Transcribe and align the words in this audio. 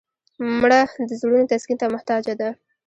مړه 0.61 0.79
د 1.09 1.11
زړونو 1.19 1.49
تسکین 1.51 1.77
ته 1.81 1.85
محتاجه 1.93 2.33
ده 2.41 2.49